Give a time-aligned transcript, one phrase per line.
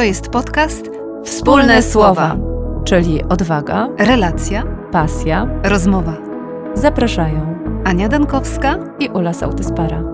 [0.00, 0.84] To jest podcast
[1.24, 2.36] Wspólne Słowa,
[2.84, 5.46] czyli odwaga, relacja, pasja.
[5.64, 6.16] rozmowa.
[6.74, 8.78] Zapraszają Ania Dankowska.
[8.98, 10.04] i Ula Sautyspara.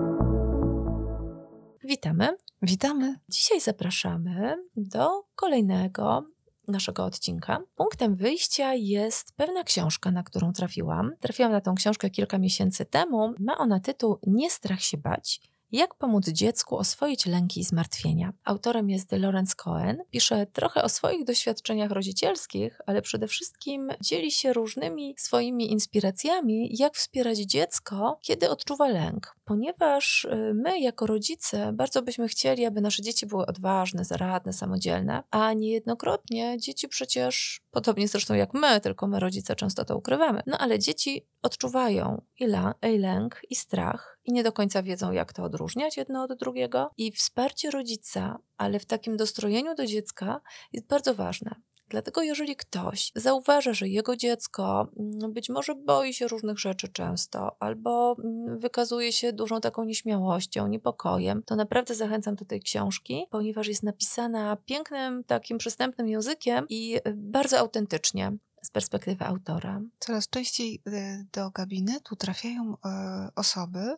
[1.83, 2.37] Witamy.
[2.61, 3.15] Witamy.
[3.29, 6.23] Dzisiaj zapraszamy do kolejnego
[6.67, 7.59] naszego odcinka.
[7.75, 11.11] Punktem wyjścia jest pewna książka, na którą trafiłam.
[11.19, 13.33] Trafiłam na tą książkę kilka miesięcy temu.
[13.39, 15.41] Ma ona tytuł Nie strach się bać.
[15.71, 18.33] Jak pomóc dziecku oswoić lęki i zmartwienia?
[18.43, 19.97] Autorem jest Lawrence Cohen.
[20.11, 26.95] Pisze trochę o swoich doświadczeniach rodzicielskich, ale przede wszystkim dzieli się różnymi swoimi inspiracjami, jak
[26.95, 29.35] wspierać dziecko, kiedy odczuwa lęk.
[29.45, 35.23] Ponieważ y, my, jako rodzice, bardzo byśmy chcieli, aby nasze dzieci były odważne, zaradne, samodzielne,
[35.31, 40.57] a niejednokrotnie dzieci przecież, podobnie zresztą jak my, tylko my rodzice często to ukrywamy, no
[40.57, 45.33] ale dzieci odczuwają i, la, i lęk, i strach, i nie do końca wiedzą, jak
[45.33, 46.91] to odróżniać jedno od drugiego.
[46.97, 50.41] I wsparcie rodzica, ale w takim dostrojeniu do dziecka
[50.73, 51.55] jest bardzo ważne.
[51.89, 57.55] Dlatego, jeżeli ktoś zauważa, że jego dziecko mm, być może boi się różnych rzeczy często,
[57.59, 63.67] albo mm, wykazuje się dużą taką nieśmiałością, niepokojem, to naprawdę zachęcam do tej książki, ponieważ
[63.67, 69.81] jest napisana pięknym, takim przystępnym językiem i y, bardzo autentycznie z perspektywy autora.
[69.99, 73.95] Coraz częściej y, do gabinetu trafiają e, osoby,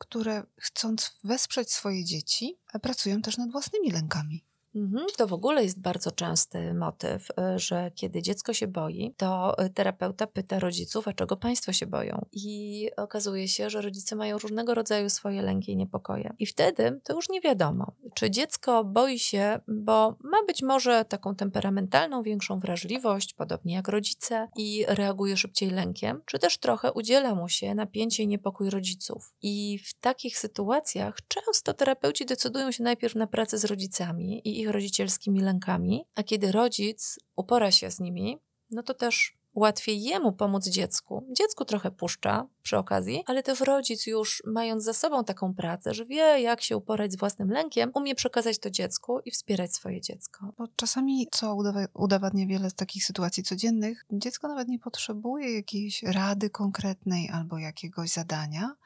[0.00, 4.44] które chcąc wesprzeć swoje dzieci, pracują też nad własnymi lękami.
[4.74, 9.56] Mhm, To w ogóle jest bardzo częsty motyw, y, że kiedy dziecko się boi, to
[9.64, 12.26] y, terapeuta pyta rodziców, a czego państwo się boją.
[12.32, 16.34] I okazuje się, że rodzice mają różnego rodzaju swoje lęki i niepokoje.
[16.38, 21.34] I wtedy to już nie wiadomo, czy dziecko boi się, bo ma być może taką
[21.34, 27.48] temperamentalną, większą wrażliwość, podobnie jak rodzice, i reaguje szybciej lękiem, czy też trochę udziela mu
[27.48, 29.34] się napięcie i niepokój rodziców.
[29.42, 34.70] I w takich sytuacjach często terapeuci decydują się najpierw na pracę z rodzicami i ich
[34.70, 38.38] rodzicielskimi lękami, a kiedy rodzic upora się z nimi,
[38.70, 41.26] no to też łatwiej jemu pomóc dziecku.
[41.36, 46.04] Dziecku trochę puszcza przy okazji, ale też rodzic już mając za sobą taką pracę, że
[46.04, 50.52] wie jak się uporać z własnym lękiem, umie przekazać to dziecku i wspierać swoje dziecko.
[50.58, 51.56] Bo czasami, co
[51.94, 58.10] udowadnia wiele z takich sytuacji codziennych, dziecko nawet nie potrzebuje jakiejś rady konkretnej albo jakiegoś
[58.10, 58.76] zadania,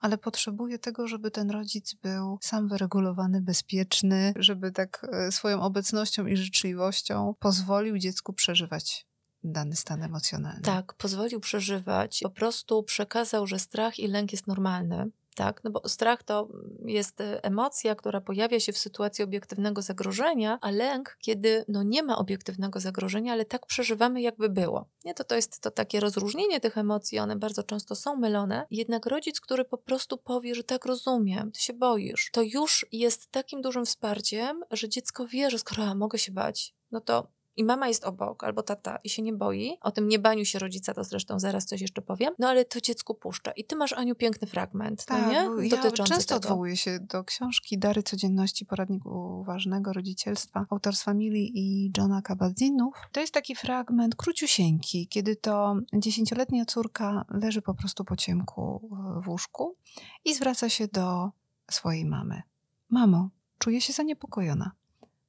[0.00, 6.26] ale potrzebuje tego, żeby ten rodzic był sam wyregulowany, bezpieczny, żeby tak e, swoją obecnością
[6.26, 9.06] i życzliwością pozwolił dziecku przeżywać
[9.44, 10.62] dany stan emocjonalny.
[10.62, 15.10] Tak, pozwolił przeżywać, po prostu przekazał, że strach i lęk jest normalny.
[15.34, 16.48] Tak, no bo strach to
[16.84, 22.02] jest e, emocja, która pojawia się w sytuacji obiektywnego zagrożenia, a lęk, kiedy no nie
[22.02, 24.88] ma obiektywnego zagrożenia, ale tak przeżywamy, jakby było.
[25.04, 28.66] Nie, to, to jest to takie rozróżnienie tych emocji, one bardzo często są mylone.
[28.70, 33.30] Jednak rodzic, który po prostu powie, że tak rozumiem, ty się boisz, to już jest
[33.30, 37.64] takim dużym wsparciem, że dziecko wie, że skoro ja mogę się bać, no to i
[37.64, 41.04] mama jest obok, albo tata i się nie boi, o tym niebaniu się rodzica, to
[41.04, 43.50] zresztą zaraz coś jeszcze powiem, no ale to dziecku puszcza.
[43.52, 45.44] I ty masz, Aniu, piękny fragment, Tak, no nie?
[45.44, 46.48] bo ja Dotyczący często tego.
[46.48, 52.92] odwołuję się do książki Dary Codzienności, poradnik uważnego rodzicielstwa autorstwa Mili i Johna Kabat-Zinnów.
[53.12, 58.88] To jest taki fragment króciusieńki, kiedy to dziesięcioletnia córka leży po prostu po ciemku
[59.24, 59.76] w łóżku
[60.24, 61.30] i zwraca się do
[61.70, 62.42] swojej mamy.
[62.90, 63.28] Mamo,
[63.58, 64.70] czuję się zaniepokojona.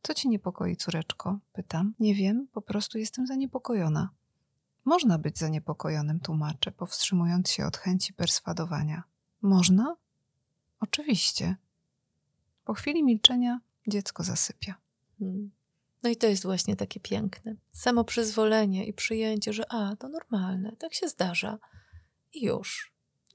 [0.02, 1.40] Co ci niepokoi, córeczko?
[1.54, 1.94] Pytam.
[2.00, 4.10] Nie wiem, po prostu jestem zaniepokojona.
[4.86, 9.04] Można być zaniepokojonym, tłumaczę, powstrzymując się od chęci perswadowania.
[9.42, 9.96] Można?
[10.80, 11.56] Oczywiście.
[12.66, 14.76] Po chwili milczenia dziecko zasypia.
[15.20, 15.52] Hmm.
[16.04, 17.56] No i to jest właśnie takie piękne.
[17.72, 21.60] Samo przyzwolenie i przyjęcie, że a, to normalne, tak się zdarza.
[22.34, 22.91] I już.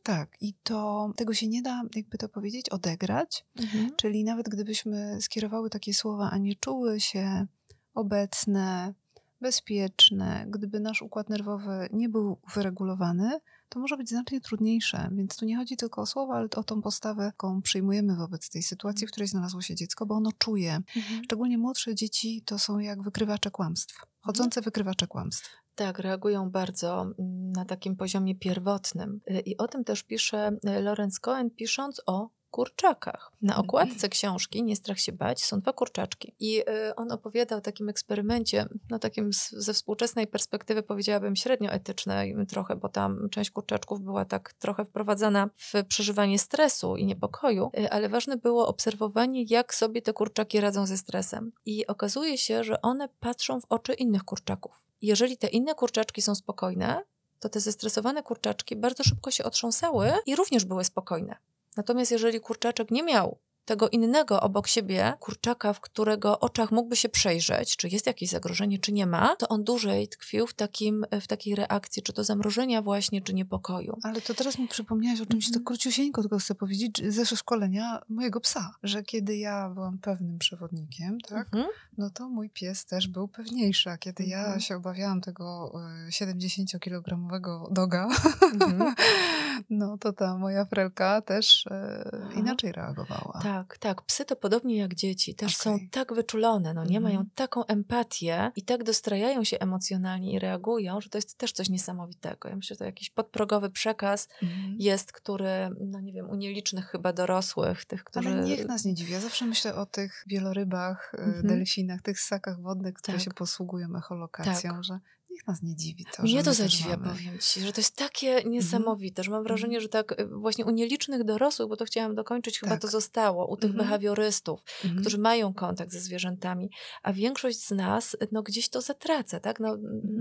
[0.07, 3.45] Tak, i to tego się nie da, jakby to powiedzieć, odegrać.
[3.57, 3.97] Mhm.
[3.97, 7.47] Czyli nawet gdybyśmy skierowały takie słowa, a nie czuły się
[7.95, 8.95] obecne,
[9.41, 15.09] bezpieczne, gdyby nasz układ nerwowy nie był wyregulowany, to może być znacznie trudniejsze.
[15.13, 18.63] Więc tu nie chodzi tylko o słowa, ale o tą postawę, jaką przyjmujemy wobec tej
[18.63, 20.75] sytuacji, w której znalazło się dziecko, bo ono czuje.
[20.97, 21.25] Mhm.
[21.25, 24.01] Szczególnie młodsze dzieci to są jak wykrywacze kłamstw.
[24.21, 25.66] Chodzące wykrywacze kłamstw.
[25.77, 29.21] Tak, reagują bardzo mm, na takim poziomie pierwotnym.
[29.31, 33.33] Y, I o tym też pisze y, Lorenz Cohen, pisząc o kurczakach.
[33.43, 36.35] Na okładce książki Nie strach się bać są dwa kurczaczki.
[36.41, 41.71] I y, on opowiada o takim eksperymencie, no takim z, ze współczesnej perspektywy powiedziałabym średnio
[41.71, 47.71] etycznej trochę, bo tam część kurczaczków była tak trochę wprowadzana w przeżywanie stresu i niepokoju,
[47.91, 51.53] ale ważne było obserwowanie, jak sobie te kurczaki radzą ze stresem.
[51.67, 54.86] I okazuje się, że one patrzą w oczy innych kurczaków.
[55.03, 57.03] Jeżeli te inne kurczaczki są spokojne,
[57.41, 61.37] to te zestresowane kurczaczki bardzo szybko się otrząsały i również były spokojne.
[61.77, 67.09] Natomiast jeżeli kurczaczek nie miał tego innego obok siebie kurczaka, w którego oczach mógłby się
[67.09, 71.27] przejrzeć, czy jest jakieś zagrożenie, czy nie ma, to on dłużej tkwił w, takim, w
[71.27, 73.99] takiej reakcji, czy to zamrożenia właśnie, czy niepokoju.
[74.03, 75.55] Ale to teraz mi przypomniałaś o czymś Mhm.
[75.55, 81.21] tak króciusieńko, tylko chcę powiedzieć, ze szkolenia mojego psa, że kiedy ja byłam pewnym przewodnikiem,
[81.21, 81.67] tak, Mhm.
[81.99, 84.61] no to mój pies też był pewniejszy, a kiedy ja Mhm.
[84.61, 85.73] się obawiałam tego
[86.07, 88.09] e, 70-kilogramowego doga,
[88.53, 88.95] Mhm.
[89.71, 93.41] no to ta moja frelka też e, inaczej reagowała.
[93.43, 94.03] Tak, tak.
[94.03, 95.35] Psy to podobnie jak dzieci.
[95.35, 95.89] Też są Okej.
[95.91, 96.97] tak wyczulone, no nie?
[96.97, 97.03] Mhm.
[97.03, 101.69] Mają taką empatię i tak dostrajają się emocjonalnie i reagują, że to jest też coś
[101.69, 102.49] niesamowitego.
[102.49, 104.77] Ja myślę, że to jakiś podprogowy przekaz Mhm.
[104.79, 108.29] jest, który, no nie wiem, u nielicznych chyba dorosłych, tych, którzy...
[108.29, 109.13] Ale niech nas nie dziwi.
[109.13, 111.47] Ja zawsze myślę o tych wielorybach, e, Mhm.
[111.47, 113.25] delfinach, tych ssakach wodnych, które Tak.
[113.25, 114.85] się posługują echolokacją, Tak.
[114.85, 114.99] że
[115.37, 117.09] niech nas nie dziwi to, Mnie to zadziwia, mamy.
[117.13, 120.71] powiem ci, że to jest takie niesamowite, że mam wrażenie, że tak y, właśnie u
[120.71, 122.83] nielicznych dorosłych, bo to chciałam dokończyć, chyba Tak.
[122.83, 123.85] to zostało, u tych Mhm.
[123.89, 125.01] behawiorystów, Mhm.
[125.01, 126.71] którzy mają kontakt ze zwierzętami,
[127.03, 129.61] a większość z nas no, gdzieś to zatraca, tak?
[129.61, 129.69] No,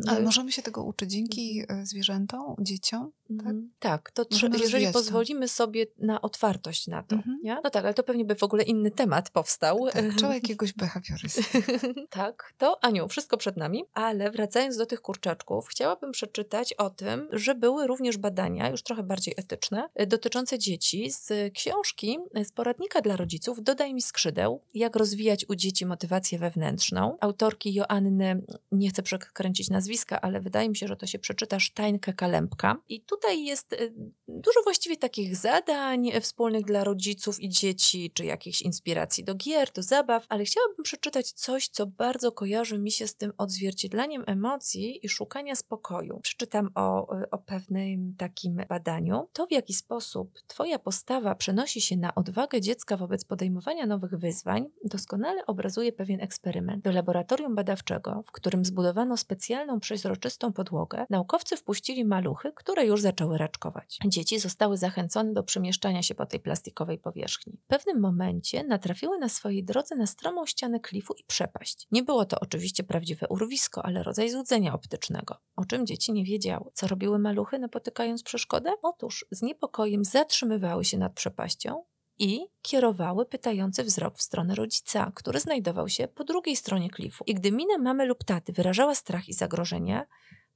[0.07, 3.11] Ale no, możemy się tego uczyć dzięki e, zwierzętom, dzieciom?
[3.29, 3.71] Mhm.
[3.79, 4.99] Tak, to Możemy jeżeli rozwijać to.
[4.99, 7.39] pozwolimy sobie na otwartość na to, Mhm.
[7.43, 7.57] nie?
[7.63, 9.87] No tak, ale to pewnie by w ogóle inny temat powstał.
[9.93, 11.43] Tak, trzeba jakiegoś behawiorysty.
[12.09, 17.27] tak, to Aniu, wszystko przed nami, ale wracając do tych kurczaczków, chciałabym przeczytać o tym,
[17.31, 23.15] że były również badania, już trochę bardziej etyczne, dotyczące dzieci z książki, z poradnika dla
[23.15, 27.17] rodziców Dodaj mi skrzydeł, jak rozwijać u dzieci motywację wewnętrzną.
[27.21, 32.75] Autorki Joanny, nie chcę przekręcić nazwiska, ale wydaje mi się, że to się przeczyta Steinke-Kalempka.
[32.89, 33.93] I tutaj jest y,
[34.27, 39.71] dużo właściwie takich zadań y, wspólnych dla rodziców i dzieci, czy jakichś inspiracji do gier,
[39.71, 45.05] do zabaw, ale chciałabym przeczytać coś, co bardzo kojarzy mi się z tym odzwierciedleniem emocji
[45.05, 46.19] i szukania spokoju.
[46.19, 49.27] Przeczytam o, y, o pewnym takim badaniu.
[49.33, 54.69] To, w jaki sposób Twoja postawa przenosi się na odwagę dziecka wobec podejmowania nowych wyzwań,
[54.83, 56.83] doskonale obrazuje pewien eksperyment.
[56.83, 63.37] Do laboratorium badawczego, w którym zbudowano specjalną przeźroczystą podłogę, naukowcy wpuścili maluchy, które już zaczęły
[63.37, 63.99] raczkować.
[64.05, 67.59] Dzieci zostały zachęcone do przemieszczania się po tej plastikowej powierzchni.
[67.63, 71.87] W pewnym momencie natrafiły na swojej drodze na stromą ścianę klifu i przepaść.
[71.91, 76.71] Nie było to oczywiście prawdziwe urwisko, ale rodzaj złudzenia optycznego, o czym dzieci nie wiedziały.
[76.73, 78.73] Co robiły maluchy, napotykając przeszkodę?
[78.81, 81.83] Otóż z niepokojem zatrzymywały się nad przepaścią
[82.17, 87.23] i kierowały pytający wzrok w stronę rodzica, który znajdował się po drugiej stronie klifu.
[87.27, 90.07] I gdy mina mamy lub taty wyrażała strach i zagrożenie,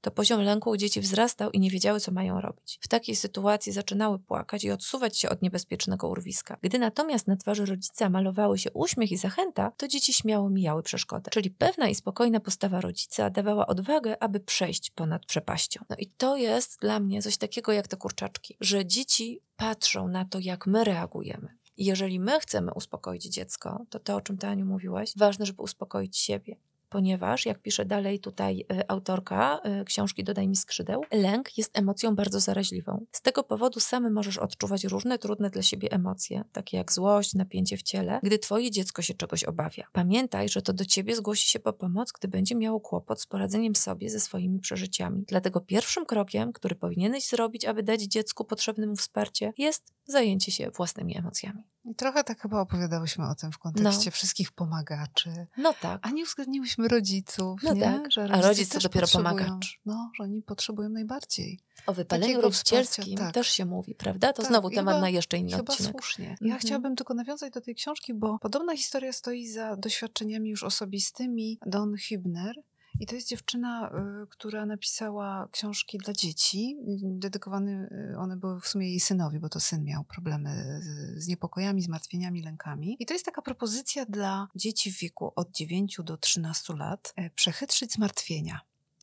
[0.02, 2.80] to poziom lęku u dzieci wzrastał i nie wiedziały, co mają robić.
[2.82, 6.58] W takiej sytuacji zaczynały płakać i odsuwać się od niebezpiecznego urwiska.
[6.62, 11.32] Gdy natomiast na twarzy rodzica malowały się uśmiech i zachęta, to dzieci śmiało mijały przeszkodę.
[11.32, 15.86] Czyli pewna i spokojna postawa rodzica dawała odwagę, aby przejść ponad przepaścią.
[15.90, 20.26] No i to jest dla mnie coś takiego jak te kurczaczki, że dzieci patrzą na
[20.26, 21.60] to, jak my reagujemy.
[21.78, 26.18] Jeżeli my chcemy uspokoić dziecko, to to, o czym ty, Aniu, mówiłaś, ważne, żeby uspokoić
[26.18, 26.56] siebie
[26.90, 32.16] ponieważ, jak pisze dalej tutaj y, autorka y, książki Dodaj mi skrzydeł, lęk jest emocją
[32.16, 33.06] bardzo zaraźliwą.
[33.12, 37.78] Z tego powodu sam możesz odczuwać różne trudne dla siebie emocje, takie jak złość, napięcie
[37.78, 39.88] w ciele, gdy twoje dziecko się czegoś obawia.
[39.92, 43.76] Pamiętaj, że to do ciebie zgłosi się po pomoc, gdy będzie miało kłopot z poradzeniem
[43.76, 45.24] sobie ze swoimi przeżyciami.
[45.28, 50.72] Dlatego pierwszym krokiem, który powinieneś zrobić, aby dać dziecku potrzebne mu wsparcie, jest zajęcie się
[50.72, 51.64] własnymi emocjami.
[51.86, 54.12] I trochę tak chyba opowiadałyśmy o tym w kontekście No.
[54.12, 55.48] wszystkich pomagaczy.
[55.58, 56.00] No tak.
[56.04, 57.82] A nie uwzględniłyśmy rodziców, No nie?
[57.82, 58.12] tak.
[58.12, 59.80] Że A rodzice rodzic to dopiero pomagacz.
[59.86, 61.60] No, że oni potrzebują najbardziej.
[61.88, 63.34] O wypaleniu rodzicielskim tak.
[63.34, 64.34] też się mówi, prawda?
[64.34, 65.92] To Tak, znowu temat chyba- na jeszcze inny Chyba odcinek.
[65.92, 66.26] słusznie.
[66.26, 66.60] Ja Mhm.
[66.60, 71.94] chciałabym tylko nawiązać do tej książki, bo podobna historia stoi za doświadczeniami już osobistymi Don
[71.96, 72.54] Hübner.
[73.00, 73.92] I to jest dziewczyna,
[74.24, 76.78] y, która napisała książki dla dzieci.
[77.04, 81.28] Dedykowane y, one były w sumie jej synowi, bo to syn miał problemy z, z
[81.28, 82.98] niepokojami, zmartwieniami, lękami.
[83.00, 87.14] I to jest taka propozycja dla dzieci w wieku od 9 do 13 lat.
[87.16, 88.60] e, Przechytrzyć zmartwienia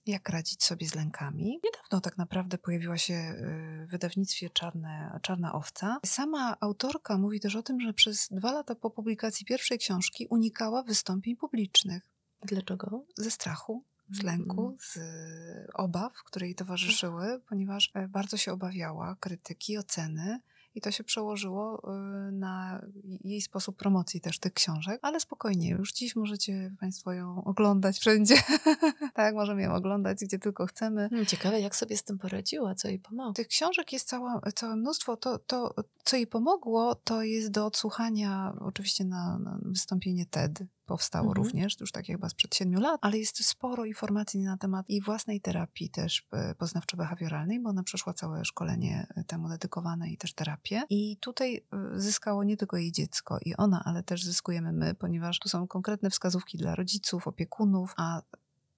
[0.06, 1.60] jak radzić sobie z lękami.
[1.64, 6.00] Niedawno tak naprawdę pojawiła się y, w wydawnictwie Czarne, Czarna Owca.
[6.06, 10.82] Sama autorka mówi też o tym, że przez dwa lata po publikacji pierwszej książki unikała
[10.82, 13.04] wystąpień publicznych Dlaczego?
[13.16, 19.16] ze strachu, z lęku, z y, obaw, które jej towarzyszyły, ponieważ e, bardzo się obawiała
[19.20, 20.40] krytyki, oceny.
[20.74, 21.92] I to się przełożyło
[22.28, 22.82] y, na
[23.24, 24.98] jej sposób promocji też tych książek.
[25.02, 28.34] Ale spokojnie, już dziś możecie Państwo ją oglądać wszędzie.
[29.14, 31.08] tak, możemy ją oglądać gdzie tylko chcemy.
[31.08, 33.32] Hmm, Ciekawe, jak sobie z tym poradziła, co jej pomogło.
[33.32, 35.16] Tych książek jest cała, całe mnóstwo.
[35.16, 35.74] To, to,
[36.04, 41.44] co jej pomogło, to jest do odsłuchania oczywiście na, na wystąpienie TED powstało Mhm.
[41.44, 45.40] również, już tak chyba sprzed siedmiu lat, ale jest sporo informacji na temat i własnej
[45.40, 50.82] terapii też e, poznawczo-behawioralnej, bo ona przeszła całe szkolenie e, temu dedykowane i też terapię.
[50.90, 55.38] I tutaj e, zyskało nie tylko jej dziecko i ona, ale też zyskujemy my, ponieważ
[55.38, 58.22] tu są konkretne wskazówki dla rodziców, opiekunów, a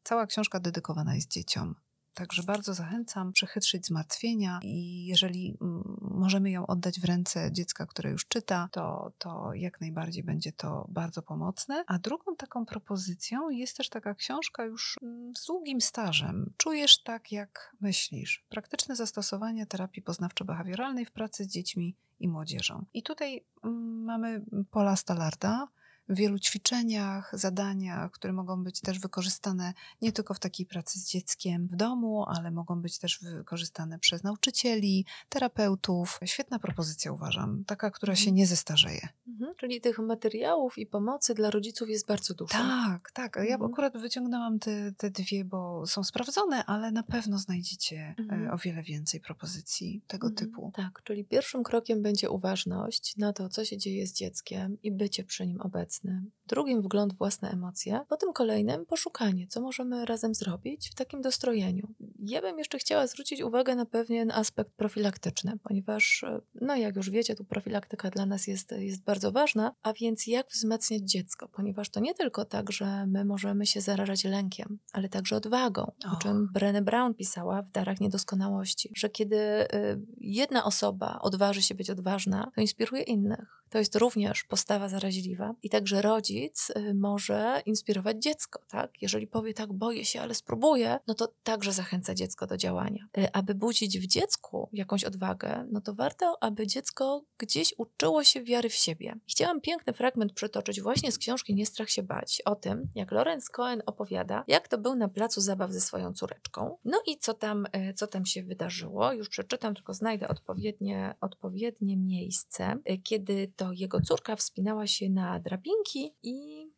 [0.05, 1.75] cała książka dedykowana jest dzieciom.
[2.15, 8.11] Także bardzo zachęcam przechytrzyć zmartwienia i jeżeli mm, możemy ją oddać w ręce dziecka, które
[8.11, 11.85] już czyta, to, to jak najbardziej będzie to bardzo pomocne.
[11.87, 16.53] A drugą taką propozycją jest też taka książka już mm, z długim stażem.
[16.57, 18.45] Czujesz tak, jak myślisz.
[18.49, 22.85] Praktyczne zastosowanie terapii poznawczo-behawioralnej w pracy z dziećmi i młodzieżą.
[22.95, 25.69] I tutaj mm, mamy Paula Stallarda,
[26.09, 29.73] w wielu ćwiczeniach, zadaniach, które mogą być też wykorzystane
[30.03, 34.23] nie tylko w takiej pracy z dzieckiem w domu, ale mogą być też wykorzystane przez
[34.23, 36.21] nauczycieli, terapeutów.
[36.25, 39.09] Świetna propozycja uważam, taka, która się nie zestarzeje.
[39.29, 39.55] Mhm.
[39.57, 42.53] Czyli tych materiałów i pomocy dla rodziców jest bardzo dużo.
[42.53, 43.37] Tak, tak.
[43.37, 43.73] Ja Mhm.
[43.73, 48.47] akurat wyciągnęłam te, te dwie, bo są sprawdzone, ale na pewno znajdziecie Mhm.
[48.47, 50.49] e, o wiele więcej propozycji tego Mhm.
[50.49, 50.73] typu.
[50.75, 55.25] Tak, czyli pierwszym krokiem będzie uważność na to, co się dzieje z dzieckiem i bycie
[55.25, 55.98] przy nim obecnym.
[56.47, 58.00] Drugim wgląd w własne emocje.
[58.09, 61.88] Potem kolejnym poszukanie, co możemy razem zrobić w takim dostrojeniu.
[62.19, 67.11] Ja bym jeszcze chciała zwrócić uwagę na pewien aspekt profilaktyczny, ponieważ, e, no jak już
[67.11, 71.90] wiecie, tu profilaktyka dla nas jest, jest bardzo ważna, a więc jak wzmacniać dziecko, ponieważ
[71.90, 76.49] to nie tylko tak, że my możemy się zarażać lękiem, ale także odwagą, o czym
[76.55, 82.50] Brené Brown pisała w Darach Niedoskonałości, że kiedy y, jedna osoba odważy się być odważna,
[82.55, 83.58] to inspiruje innych.
[83.71, 88.91] To jest również postawa zaraźliwa i także rodzic y, może inspirować dziecko, tak?
[89.03, 93.09] Jeżeli powie tak, boję się, ale spróbuję, no to także zachęca dziecko do działania.
[93.19, 98.43] Y, Aby budzić w dziecku jakąś odwagę, no to warto, aby dziecko gdzieś uczyło się
[98.43, 99.15] wiary w siebie.
[99.31, 103.49] Chciałam piękny fragment przytoczyć właśnie z książki Nie strach się bać, o tym, jak Lorenz
[103.51, 106.77] Cohen opowiada, jak to był na placu zabaw ze swoją córeczką.
[106.85, 109.13] No i co tam, y, co tam się wydarzyło.
[109.13, 116.15] Już przeczytam, tylko znajdę odpowiednie, odpowiednie miejsce, kiedy to jego córka wspinała się na drabinki
[116.23, 116.69] i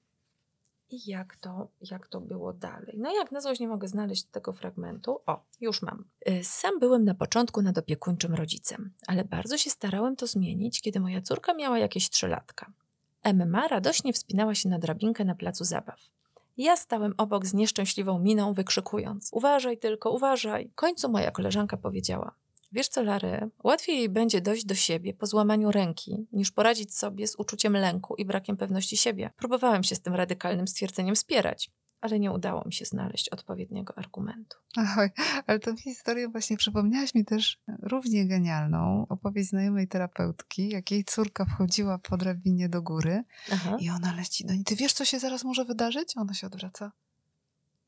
[0.90, 2.98] i jak to, jak to było dalej.
[2.98, 5.20] No jak na złość nie mogę znaleźć tego fragmentu.
[5.26, 6.04] O, już mam.
[6.28, 11.22] Y, Sam byłem na początku nadopiekuńczym rodzicem, ale bardzo się starałem to zmienić, kiedy moja
[11.22, 12.72] córka miała jakieś trzylatka.
[13.22, 16.00] Emma radośnie wspinała się na drabinkę na placu zabaw.
[16.58, 20.68] Ja stałem obok z nieszczęśliwą miną, wykrzykując: Uważaj tylko, uważaj.
[20.68, 22.34] W końcu moja koleżanka powiedziała:
[22.72, 27.26] Wiesz co, Lary, łatwiej jej będzie dojść do siebie po złamaniu ręki, niż poradzić sobie
[27.26, 29.30] z uczuciem lęku i brakiem pewności siebie.
[29.36, 34.58] Próbowałem się z tym radykalnym stwierdzeniem spierać, ale nie udało mi się znaleźć odpowiedniego argumentu.
[34.98, 35.10] Oj,
[35.46, 41.44] ale tą historię właśnie przypomniałaś mi też równie genialną opowieść znajomej terapeutki, jak jej córka
[41.44, 43.22] wchodziła po drabinie do góry
[43.52, 43.76] Aha.
[43.80, 44.64] i ona leci do niej.
[44.64, 46.16] Ty wiesz, co się zaraz może wydarzyć?
[46.16, 46.92] Ona się odwraca.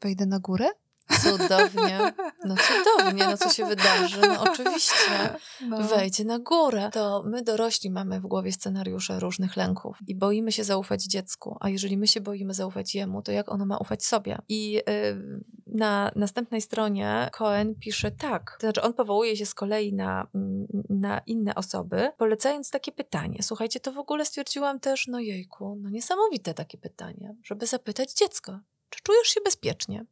[0.00, 0.68] Wejdę na górę?
[1.22, 2.12] Cudownie.
[2.44, 4.20] No cudownie, no co się wydarzy?
[4.20, 5.36] No oczywiście.
[5.60, 5.82] No.
[5.82, 6.90] Wejdzie na górę.
[6.92, 11.56] To my dorośli mamy w głowie scenariusze różnych lęków i boimy się zaufać dziecku.
[11.60, 14.38] A jeżeli my się boimy zaufać jemu, to jak ono ma ufać sobie?
[14.48, 18.56] I y, na następnej stronie Cohen pisze tak.
[18.60, 23.38] To znaczy on powołuje się z kolei na, mm, na inne osoby, polecając takie pytanie.
[23.42, 28.60] Słuchajcie, to w ogóle stwierdziłam też, no jejku, no niesamowite takie pytanie, żeby zapytać dziecko,
[28.90, 30.04] czy czujesz się bezpiecznie?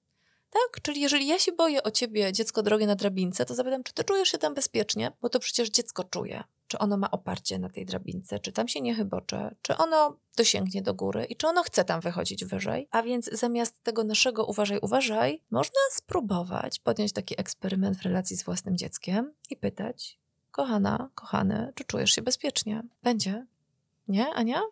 [0.51, 3.93] Tak, czyli jeżeli ja się boję o ciebie, dziecko drogie na drabince, to zapytam, czy
[3.93, 5.13] ty czujesz się tam bezpiecznie?
[5.21, 6.45] Bo to przecież dziecko czuje.
[6.67, 10.83] Czy ono ma oparcie na tej drabince, czy tam się nie chybocze, czy ono dosięgnie
[10.83, 12.89] do góry i czy ono chce tam wychodzić wyżej.
[12.91, 18.43] A więc zamiast tego naszego uważaj, uważaj, można spróbować podjąć taki eksperyment w relacji z
[18.45, 20.19] własnym dzieckiem i pytać,
[20.51, 22.83] kochana, kochany, czy czujesz się bezpiecznie?
[23.03, 23.47] Będzie?
[24.09, 24.63] Nie, Ania?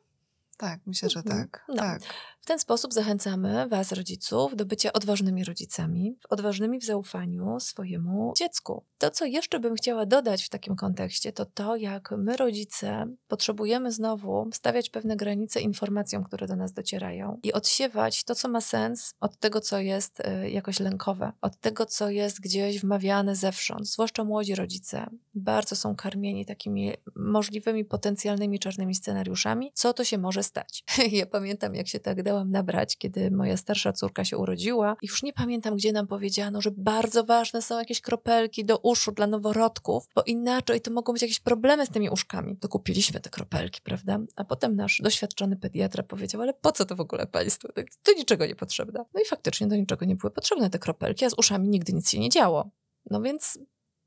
[0.56, 1.40] Tak, myślę, że Mhm.
[1.48, 1.64] tak.
[1.68, 1.76] No.
[1.76, 2.02] tak.
[2.48, 8.84] Ten sposób zachęcamy Was, rodziców, do bycia odważnymi rodzicami, odważnymi w zaufaniu swojemu dziecku.
[8.98, 13.92] To, co jeszcze bym chciała dodać w takim kontekście, to to, jak my, rodzice, potrzebujemy
[13.92, 19.14] znowu stawiać pewne granice informacjom, które do nas docierają i odsiewać to, co ma sens,
[19.20, 23.88] od tego, co jest y, jakoś lękowe, od tego, co jest gdzieś wmawiane zewsząd.
[23.88, 30.42] Zwłaszcza młodzi rodzice bardzo są karmieni takimi możliwymi, potencjalnymi czarnymi scenariuszami, co to się może
[30.42, 30.84] stać.
[31.12, 35.22] ja pamiętam, jak się tak dałam nabrać, kiedy moja starsza córka się urodziła i już
[35.22, 40.08] nie pamiętam, gdzie nam powiedziano, że bardzo ważne są jakieś kropelki do uszu dla noworodków,
[40.14, 42.56] bo inaczej to mogą być jakieś problemy z tymi uszkami.
[42.56, 44.18] To kupiliśmy te kropelki, prawda?
[44.36, 47.68] A potem nasz doświadczony pediatra powiedział, ale po co to w ogóle państwu?
[48.02, 49.04] To, niczego nie potrzebne.
[49.14, 52.10] No i faktycznie do niczego nie były potrzebne te kropelki, a z uszami nigdy nic
[52.10, 52.70] się nie działo.
[53.10, 53.58] No więc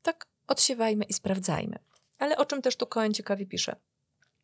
[0.01, 1.79] tak odsiewajmy i sprawdzajmy.
[2.19, 3.75] Ale o czym też tu Cohen ciekawie pisze?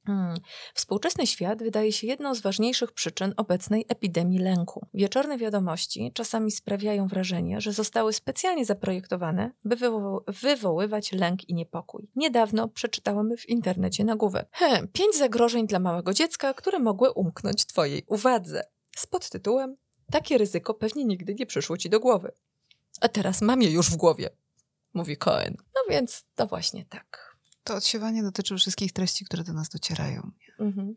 [0.07, 0.37] Hmm.
[0.73, 4.85] Współczesny świat wydaje się jedną z ważniejszych przyczyn obecnej epidemii lęku.
[4.93, 12.09] Wieczorne wiadomości czasami sprawiają wrażenie, że zostały specjalnie zaprojektowane, by wywo wywoływać lęk i niepokój.
[12.15, 14.47] Niedawno przeczytałem w internecie nagłówek.
[14.51, 18.63] He, pięć zagrożeń dla małego dziecka, które mogły umknąć Twojej uwadze.
[18.95, 19.77] Z podtytułem
[20.11, 22.31] Takie ryzyko pewnie nigdy nie przyszło Ci do głowy.
[23.01, 24.29] A teraz mam je już w głowie,
[24.93, 25.57] mówi Cohen.
[25.75, 27.26] No więc to właśnie tak.
[27.67, 30.31] To odsiewanie dotyczy wszystkich treści, które do nas docierają.
[30.59, 30.95] Mhm.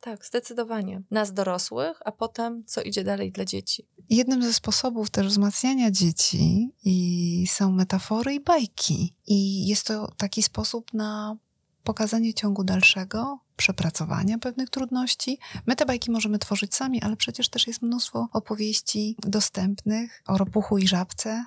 [0.00, 1.02] Tak, zdecydowanie.
[1.10, 3.86] Nas dorosłych, a potem co idzie dalej dla dzieci.
[4.10, 9.14] Jednym ze sposobów też wzmacniania dzieci i są metafory i bajki.
[9.26, 11.36] I jest to taki sposób na
[11.84, 15.38] pokazanie ciągu dalszego, przepracowania pewnych trudności.
[15.66, 20.78] My te bajki możemy tworzyć sami, ale przecież też jest mnóstwo opowieści dostępnych o ropuchu
[20.78, 21.44] i żabce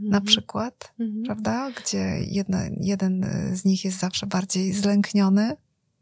[0.00, 1.24] na przykład, Mhm.
[1.24, 1.70] prawda?
[1.70, 5.56] Gdzie jedna, jeden z nich jest zawsze bardziej zlękniony.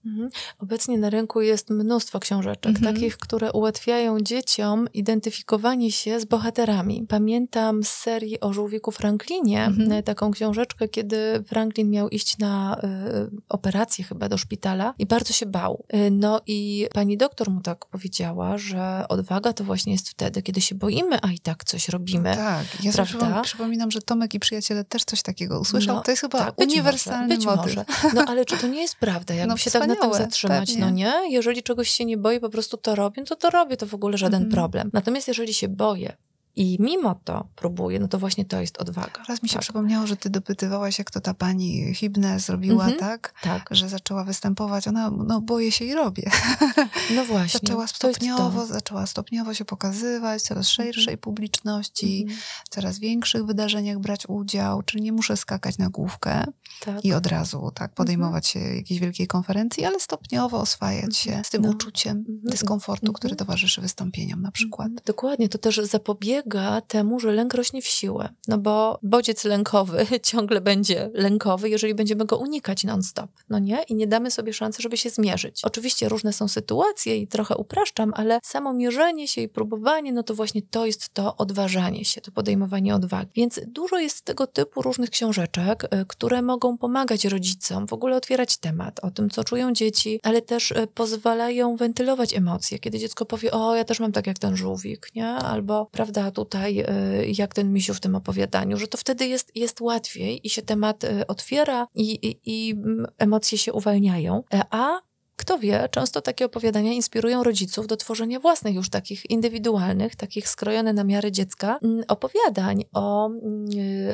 [0.07, 0.31] Mhm.
[0.59, 2.95] Obecnie na rynku jest mnóstwo książeczek, Mhm.
[2.95, 7.07] takich, które ułatwiają dzieciom identyfikowanie się z bohaterami.
[7.09, 9.93] Pamiętam z serii o żółwiku Franklinie Mhm.
[9.93, 15.33] e, taką książeczkę, kiedy Franklin miał iść na e, operację chyba do szpitala i bardzo
[15.33, 15.85] się bał.
[15.89, 20.61] E, no i pani doktor mu tak powiedziała, że odwaga to właśnie jest wtedy, kiedy
[20.61, 22.35] się boimy, a i tak coś robimy.
[22.37, 23.19] Tak, ja Prawda?
[23.19, 25.97] przypom- przypominam, że Tomek i przyjaciele też coś takiego usłyszał.
[25.97, 27.77] No, to jest chyba tak, być uniwersalny może, być motyw.
[27.77, 27.85] może.
[28.15, 29.35] No ale czy to nie jest prawda?
[29.35, 30.81] Jakby No, się tak na tym wspaniałe, zatrzymać, pewnie.
[30.85, 31.15] no nie?
[31.31, 34.19] Jeżeli czegoś się nie boję, po prostu to robię, to to robię, to w ogóle
[34.19, 34.53] żaden Mhm.
[34.53, 34.91] problem.
[34.93, 36.17] Natomiast jeżeli się boję
[36.57, 39.23] i mimo to próbuję, no to właśnie to jest odwaga.
[39.29, 39.63] Raz mi się tak.
[39.63, 43.01] przypomniało, że ty dopytywałaś, jak to ta pani Hibne zrobiła, Mhm.
[43.01, 43.35] tak?
[43.43, 44.89] Tak, Że zaczęła występować.
[44.89, 46.31] Ona, no boję się i robię.
[47.17, 47.61] no właśnie.
[47.63, 48.09] Zaczęła to jest to.
[48.11, 52.41] stopniowo, zaczęła stopniowo się pokazywać, coraz szerszej publiczności, Mhm.
[52.65, 56.45] w coraz większych wydarzeniach brać udział, czyli nie muszę skakać na główkę
[56.81, 57.05] Tak.
[57.05, 61.63] i od razu tak podejmować się jakiejś wielkiej konferencji, ale stopniowo oswajać się z tym
[61.63, 61.71] No.
[61.71, 62.39] uczuciem Mhm.
[62.45, 63.15] dyskomfortu, Mhm.
[63.15, 64.89] który towarzyszy wystąpieniom na przykład.
[65.07, 66.46] Dokładnie, to też zapobiega
[66.89, 68.29] temu, że lęk rośnie w siłę.
[68.49, 73.83] No bo bodziec lękowy ciągle będzie lękowy, jeżeli będziemy go unikać non-stop, no nie?
[73.83, 75.65] I nie damy sobie szansy, żeby się zmierzyć.
[75.65, 80.35] Oczywiście różne są sytuacje i trochę upraszczam, ale samo mierzenie się i próbowanie, no to
[80.35, 83.31] właśnie to jest to odważanie się, to podejmowanie odwagi.
[83.37, 88.57] Więc dużo jest tego typu różnych książeczek, y, które mogą pomagać rodzicom w ogóle otwierać
[88.57, 92.79] temat o tym, co czują dzieci, ale też y, pozwalają wentylować emocje.
[92.79, 95.29] Kiedy dziecko powie, o, ja też mam tak jak ten żółwik, nie?
[95.29, 99.81] Albo, prawda, tutaj y, jak ten misiu w tym opowiadaniu, że to wtedy jest, jest
[99.81, 104.43] łatwiej i się temat y, otwiera i, i, i mm, emocje się uwalniają.
[104.55, 105.01] E, A
[105.37, 110.93] kto wie, często takie opowiadania inspirują rodziców do tworzenia własnych już takich indywidualnych, takich skrojone
[110.93, 113.69] na miarę dziecka mm, opowiadań o, mm,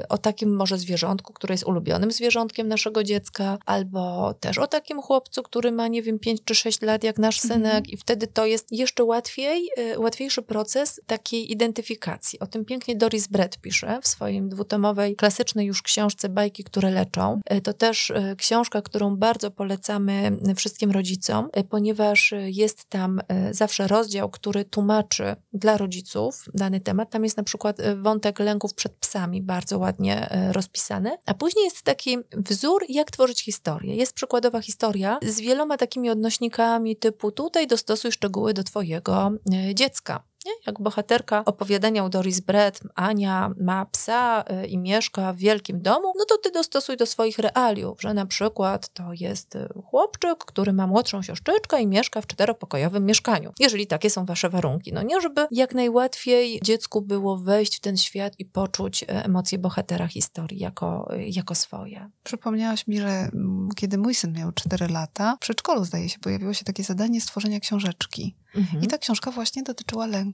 [0.08, 5.42] o takim może zwierzątku, które jest ulubionym zwierzątkiem naszego dziecka, albo też o takim chłopcu,
[5.42, 7.60] który ma, nie wiem, 5 czy 6 lat jak nasz Mhm.
[7.62, 12.38] synek i wtedy to jest jeszcze łatwiej, y, łatwiejszy proces takiej identyfikacji.
[12.38, 17.40] O tym pięknie Doris Brett pisze w swoim dwutomowej, klasycznej już książce Bajki, które leczą.
[17.52, 21.11] Y, To też y, książka, którą bardzo polecamy wszystkim rodzicom,
[21.58, 27.10] y, ponieważ y, jest tam y, zawsze rozdział, który tłumaczy dla rodziców dany temat.
[27.10, 31.16] Tam jest na przykład wątek lęków przed psami, bardzo ładnie rozpisany.
[31.26, 33.96] A później jest taki wzór, jak tworzyć historię.
[33.96, 39.30] Jest przykładowa historia z wieloma takimi odnośnikami typu tutaj dostosuj szczegóły do twojego
[39.74, 40.22] dziecka.
[40.46, 40.52] Nie?
[40.66, 46.12] Jak bohaterka opowiadania u Doris Brett, Ania ma psa y, i mieszka w wielkim domu,
[46.18, 50.72] no to ty dostosuj do swoich realiów, że na przykład to jest y, chłopczyk, który
[50.72, 53.52] ma młodszą siostrzyczkę i mieszka w czteropokojowym mieszkaniu.
[53.60, 57.96] Jeżeli takie są wasze warunki, no nie, żeby jak najłatwiej dziecku było wejść w ten
[57.96, 62.10] świat i poczuć y, emocje bohatera historii jako, jako swoje.
[62.24, 66.54] Przypomniałaś mi, że mm, kiedy mój syn miał 4 lata, w przedszkolu zdaje się, pojawiło
[66.54, 68.36] się takie zadanie stworzenia książeczki.
[68.54, 68.82] Mhm.
[68.82, 70.31] I ta książka właśnie dotyczyła lęku.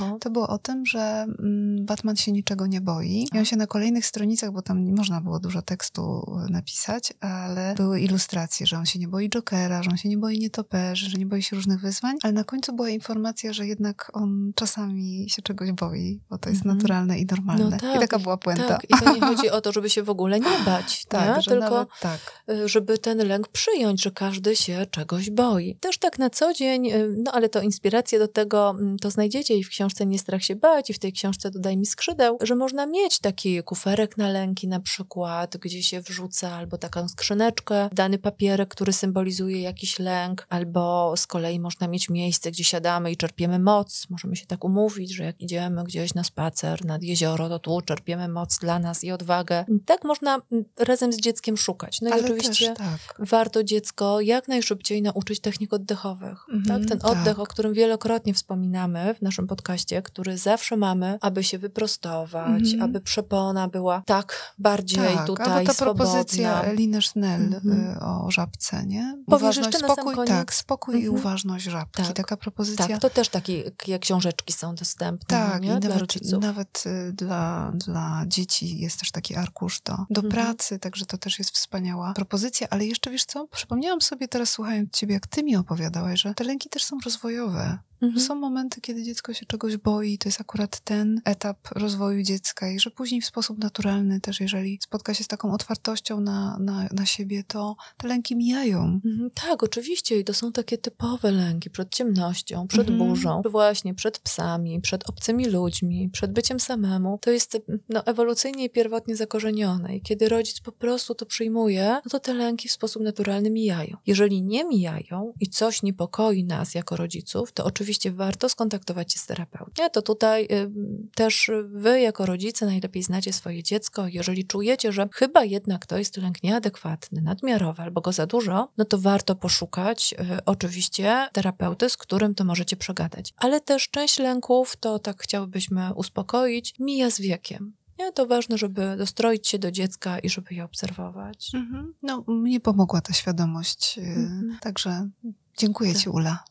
[0.00, 1.00] O, To było o tym, że
[1.38, 3.26] mm, Batman się niczego nie boi.
[3.34, 7.74] I on się na kolejnych stronicach, bo tam nie można było dużo tekstu napisać, ale
[7.76, 11.18] były ilustracje, że on się nie boi Jokera, że on się nie boi nietoperzy, że
[11.18, 15.42] nie boi się różnych wyzwań, ale na końcu była informacja, że jednak on czasami się
[15.42, 16.76] czegoś boi, bo to jest Mhm.
[16.76, 17.64] naturalne i normalne.
[17.64, 18.68] No tak, I taka była puenta.
[18.68, 21.42] Tak, i to nie chodzi o to, żeby się w ogóle nie bać, Tak, nie?
[21.42, 22.42] tylko tak.
[22.50, 25.74] y, żeby ten lęk przyjąć, że każdy się czegoś boi.
[25.80, 29.58] Też tak na co dzień, y, no ale to inspirację do tego mm, to znajdziecie
[29.58, 32.54] i w książce Nie strach się bać i w tej książce Dodaj mi skrzydeł, że
[32.54, 38.18] można mieć taki kuferek na lęki na przykład, gdzie się wrzuca albo taką skrzyneczkę, dany
[38.18, 43.58] papierek, który symbolizuje jakiś lęk, albo z kolei można mieć miejsce, gdzie siadamy i czerpiemy
[43.58, 44.06] moc.
[44.10, 48.28] Możemy się tak umówić, że jak idziemy gdzieś na spacer nad jezioro, to tu czerpiemy
[48.28, 49.64] moc dla nas i odwagę.
[49.86, 52.00] Tak można mm, razem z dzieckiem szukać.
[52.00, 53.14] No Ale i oczywiście tak.
[53.18, 56.38] warto dziecko jak najszybciej nauczyć technik oddechowych.
[56.52, 56.88] Mhm, tak?
[56.88, 57.10] Ten tak.
[57.10, 62.82] oddech, o którym wielokrotnie wspominamy w naszym podcaście, który zawsze mamy, aby się wyprostować, Mhm.
[62.82, 66.04] aby przepona była tak bardziej Tak, tutaj albo ta swobodna.
[66.04, 69.16] propozycja Eliny Schnell y, o żabce, nie?
[69.52, 70.28] Sam spokój, koniec?
[70.30, 71.14] tak, spokój i Mhm.
[71.20, 72.02] uważność żabki.
[72.02, 72.12] Tak.
[72.16, 72.86] Taka propozycja.
[72.88, 75.76] Tak, to też takie książeczki są dostępne Tak, nie?
[75.76, 80.30] i dla nawet, nawet y, dla, dla dzieci jest też taki arkusz do, do Mhm.
[80.32, 82.66] pracy, także to też jest wspaniała propozycja.
[82.70, 86.44] Ale jeszcze wiesz co, przypomniałam sobie teraz słuchając ciebie, jak ty mi opowiadałaś, że te
[86.44, 87.78] lęki też są rozwojowe.
[88.02, 88.20] Mhm.
[88.26, 92.80] są momenty, kiedy dziecko się czegoś boi, to jest akurat ten etap rozwoju dziecka i
[92.80, 97.06] że później w sposób naturalny też, jeżeli spotka się z taką otwartością na, na, na
[97.06, 99.00] siebie, to te lęki mijają.
[99.04, 100.18] Mhm, Tak, oczywiście.
[100.20, 102.98] I to są takie typowe lęki przed ciemnością, przed Mhm.
[103.08, 107.18] burzą, właśnie przed psami, przed obcymi ludźmi, przed byciem samemu.
[107.22, 109.96] To jest no, ewolucyjnie i pierwotnie zakorzenione.
[109.96, 113.96] I kiedy rodzic po prostu to przyjmuje, no to te lęki w sposób naturalny mijają.
[114.06, 119.26] Jeżeli nie mijają i coś niepokoi nas jako rodziców, to oczywiście warto skontaktować się z
[119.26, 119.88] terapeutą.
[119.92, 120.70] To tutaj y,
[121.14, 124.08] też wy jako rodzice najlepiej znacie swoje dziecko.
[124.08, 128.84] Jeżeli czujecie, że chyba jednak to jest lęk nieadekwatny, nadmiarowy albo go za dużo, no
[128.84, 133.32] to warto poszukać y, oczywiście terapeuty, z którym to możecie przegadać.
[133.36, 137.72] Ale też część lęków, to tak chciałybyśmy uspokoić, mija z wiekiem.
[137.98, 141.50] Nie, to ważne, żeby dostroić się do dziecka i żeby je obserwować.
[141.54, 141.94] Mhm.
[142.02, 144.58] No, mnie pomogła ta świadomość, y, Mhm.
[144.60, 145.08] także
[145.56, 146.44] dziękuję ci, Ula.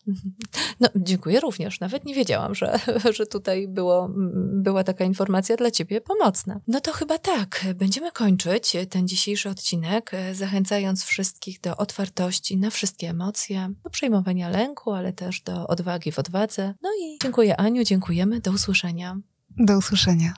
[0.79, 1.79] No, dziękuję również.
[1.79, 2.79] Nawet nie wiedziałam, że,
[3.17, 4.09] że tutaj było,
[4.53, 6.59] była taka informacja dla Ciebie pomocna.
[6.67, 7.65] No to chyba tak.
[7.75, 14.91] Będziemy kończyć ten dzisiejszy odcinek, zachęcając wszystkich do otwartości na wszystkie emocje, do przejmowania lęku,
[14.91, 16.73] ale też do odwagi w odwadze.
[16.81, 18.39] No i dziękuję Aniu, dziękujemy.
[18.39, 19.17] Do usłyszenia.
[19.57, 20.33] Do usłyszenia.